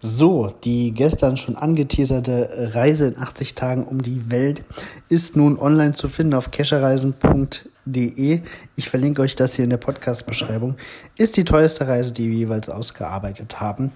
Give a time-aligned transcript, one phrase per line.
[0.00, 4.62] So, die gestern schon angeteaserte Reise in 80 Tagen um die Welt
[5.08, 8.42] ist nun online zu finden auf kescherreisen.de.
[8.76, 10.76] Ich verlinke euch das hier in der Podcast-Beschreibung.
[11.16, 13.90] Ist die teuerste Reise, die wir jeweils ausgearbeitet haben.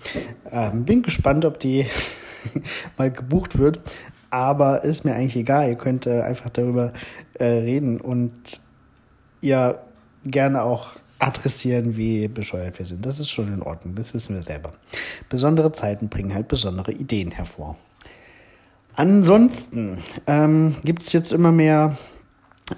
[0.50, 1.86] Ähm, bin gespannt, ob die
[2.98, 3.79] mal gebucht wird.
[4.30, 5.69] Aber ist mir eigentlich egal.
[5.69, 6.93] Ihr könnt äh, einfach darüber
[7.34, 8.32] äh, reden und
[9.41, 9.77] ja
[10.25, 13.07] gerne auch adressieren, wie bescheuert wir sind.
[13.07, 14.72] Das ist schon in Ordnung, das wissen wir selber.
[15.29, 17.76] Besondere Zeiten bringen halt besondere Ideen hervor.
[18.95, 21.96] Ansonsten ähm, gibt es jetzt immer mehr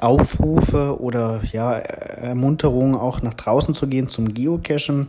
[0.01, 5.09] Aufrufe oder ja, Ermunterungen, auch nach draußen zu gehen zum Geocachen.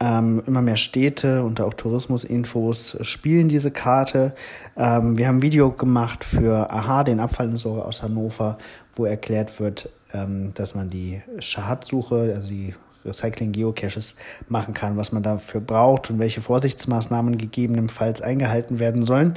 [0.00, 4.34] Ähm, immer mehr Städte und auch Tourismusinfos spielen diese Karte.
[4.76, 8.58] Ähm, wir haben ein Video gemacht für Aha, den Abfallentsorger aus Hannover,
[8.96, 14.16] wo erklärt wird, ähm, dass man die Schadsuche, also die Recycling-Geocaches
[14.48, 19.34] machen kann, was man dafür braucht und welche Vorsichtsmaßnahmen gegebenenfalls eingehalten werden sollen,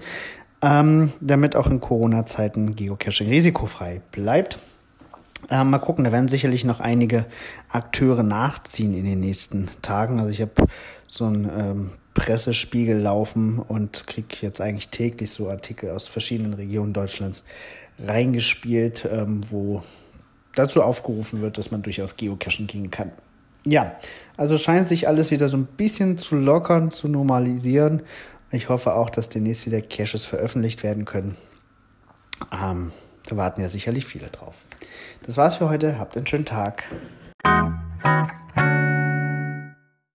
[0.62, 4.60] ähm, damit auch in Corona-Zeiten Geocaching risikofrei bleibt.
[5.50, 7.26] Ähm, mal gucken, da werden sicherlich noch einige
[7.70, 10.20] Akteure nachziehen in den nächsten Tagen.
[10.20, 10.68] Also ich habe
[11.06, 16.94] so einen ähm, Pressespiegel laufen und kriege jetzt eigentlich täglich so Artikel aus verschiedenen Regionen
[16.94, 17.44] Deutschlands
[18.00, 19.84] reingespielt, ähm, wo
[20.56, 23.12] dazu aufgerufen wird, dass man durchaus Geocachen gehen kann.
[23.66, 23.96] Ja,
[24.38, 28.02] also scheint sich alles wieder so ein bisschen zu lockern, zu normalisieren.
[28.50, 31.36] Ich hoffe auch, dass demnächst wieder Caches veröffentlicht werden können.
[32.52, 32.92] Ähm,
[33.28, 34.64] da warten ja sicherlich viele drauf.
[35.24, 36.00] Das war's für heute.
[36.00, 36.86] Habt einen schönen Tag.